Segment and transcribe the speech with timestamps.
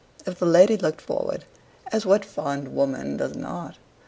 [0.25, 1.45] If the lady looked forward
[1.91, 3.75] as what fond woman does not?